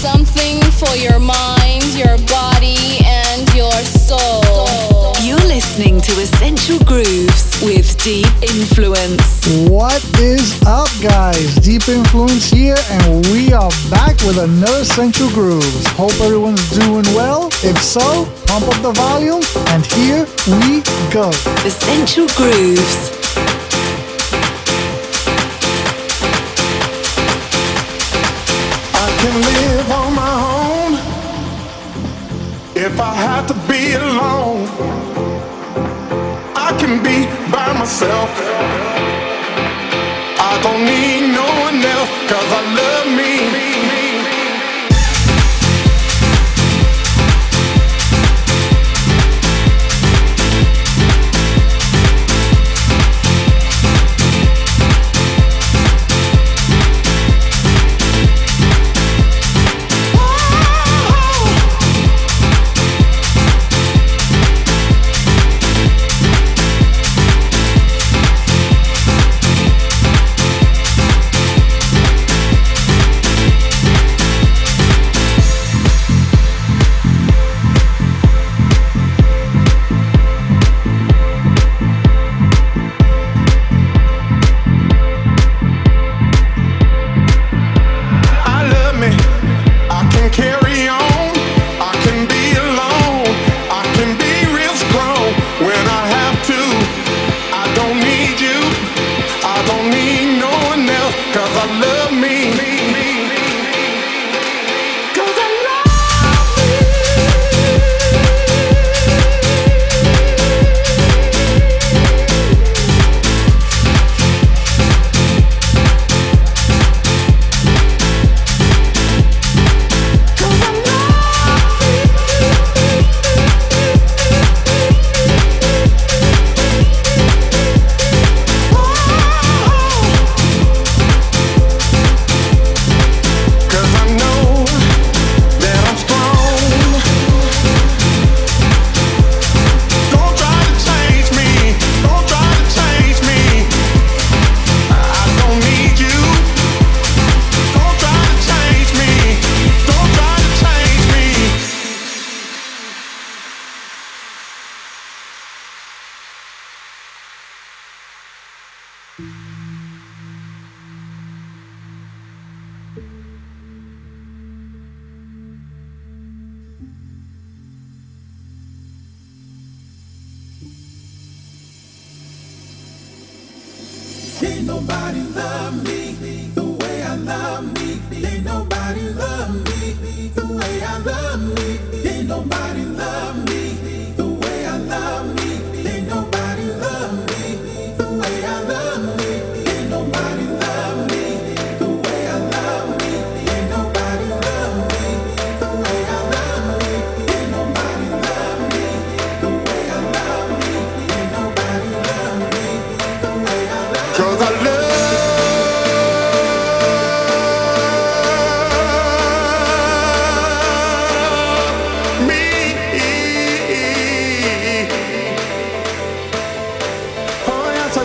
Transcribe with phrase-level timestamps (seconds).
[0.00, 5.12] something for your mind, your body, and your soul.
[5.20, 9.44] You're listening to Essential Grooves with Deep Influence.
[9.68, 11.54] What is up, guys?
[11.56, 15.86] Deep Influence here, and we are back with another Essential Grooves.
[15.88, 17.48] Hope everyone's doing well.
[17.62, 20.24] If so, pump up the volume, and here
[20.64, 20.80] we
[21.12, 21.28] go.
[21.68, 23.19] Essential Grooves.
[33.94, 34.66] Alone.
[36.56, 38.30] I can be by myself.
[40.50, 43.59] I don't need no one else, cause I love me.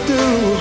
[0.08, 0.55] do.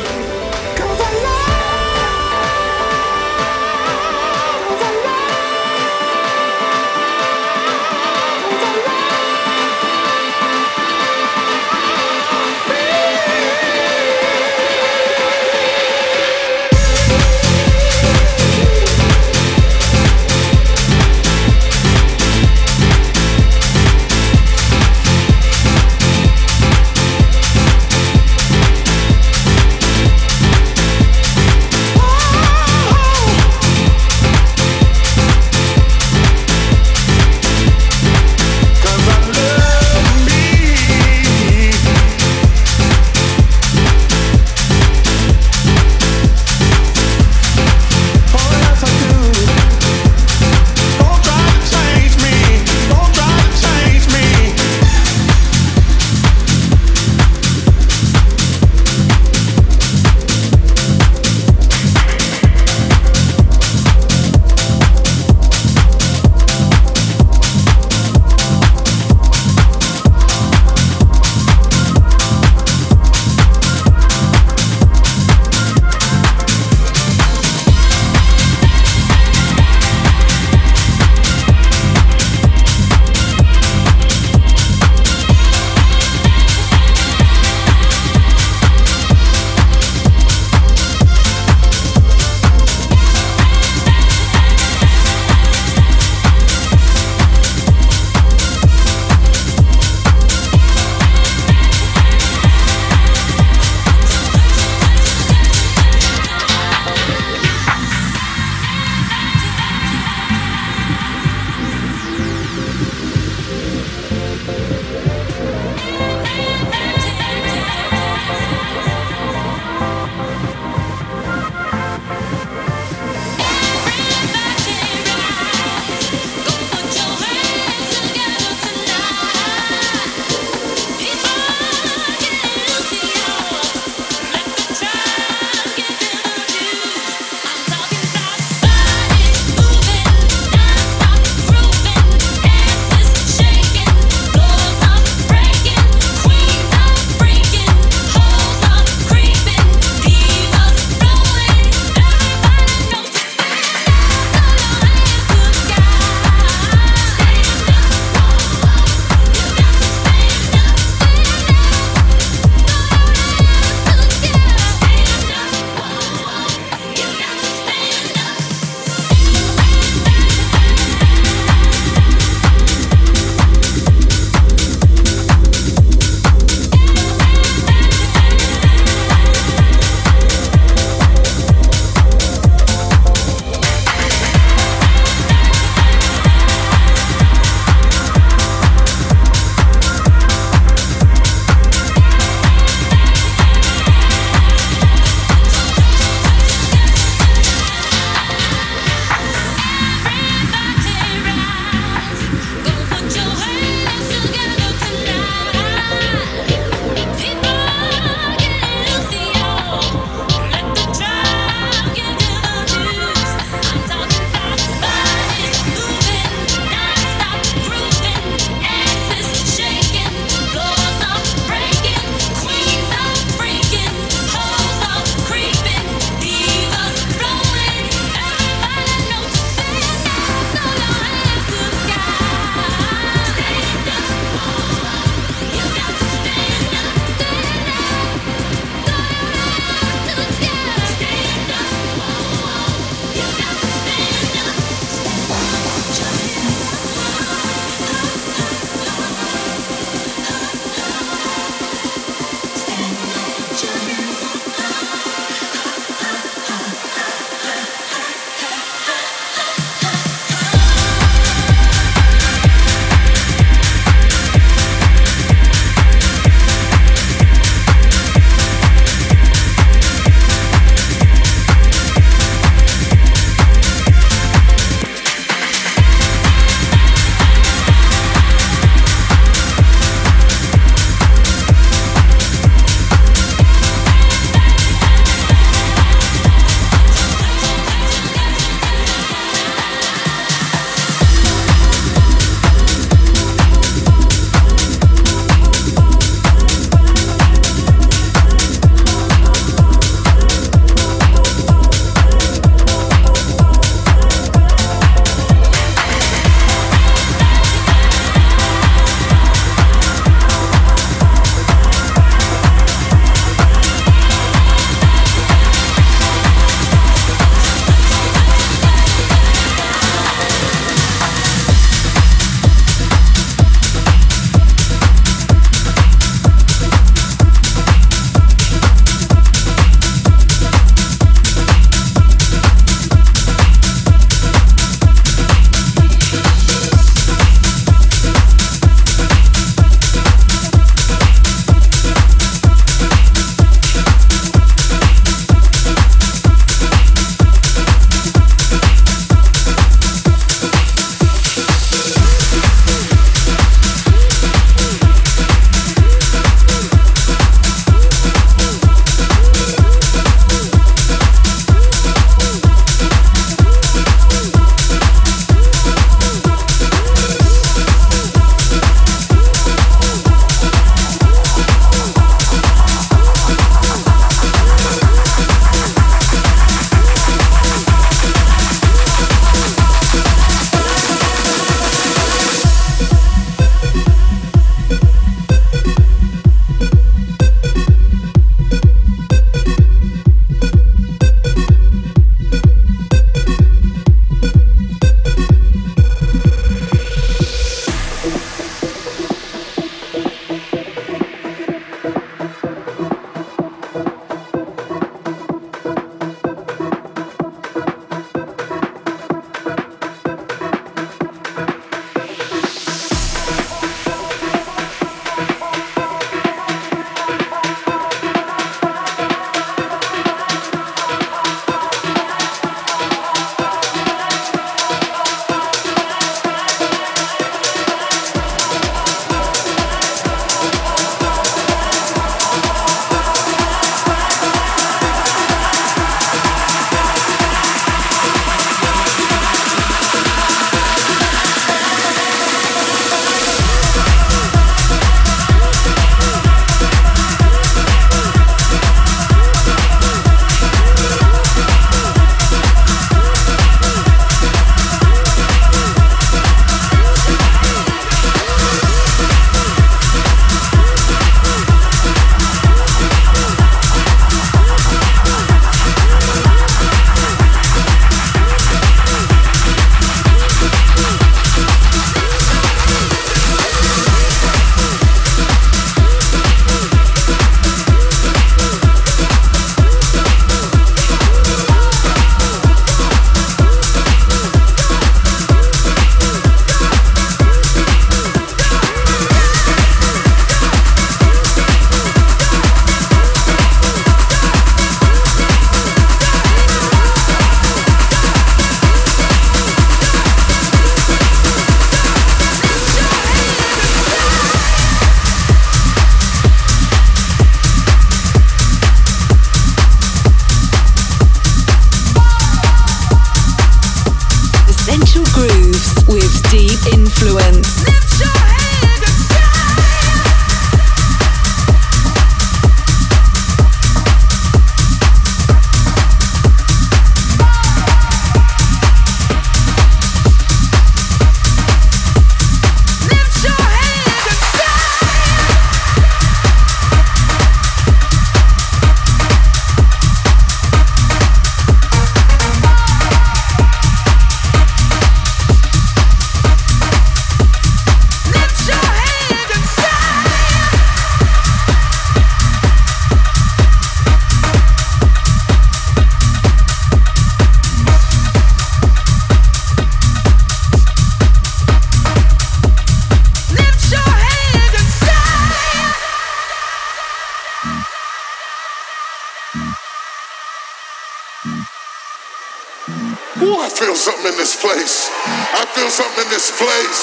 [574.44, 574.92] place.
[575.32, 576.80] I feel something in this place.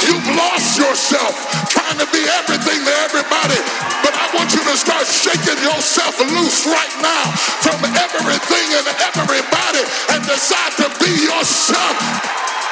[0.00, 1.36] You've lost yourself
[1.68, 3.60] trying to be everything to everybody,
[4.00, 7.24] but I want you to start shaking yourself loose right now
[7.60, 9.84] from everything and everybody
[10.16, 11.96] and decide to be yourself.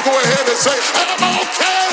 [0.08, 1.92] Go ahead and say, I'm okay.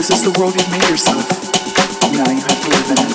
[0.00, 1.28] This is the world you've made yourself.
[2.10, 3.12] Now you have to live in it.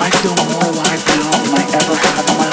[0.00, 2.49] I feel more alive now than I ever have in my life.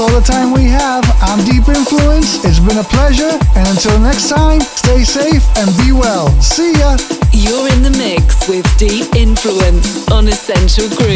[0.00, 1.02] All the time we have.
[1.22, 2.44] I'm Deep Influence.
[2.44, 3.34] It's been a pleasure.
[3.56, 6.28] And until next time, stay safe and be well.
[6.40, 6.96] See ya.
[7.32, 11.07] You're in the mix with Deep Influence on Essential Grooves.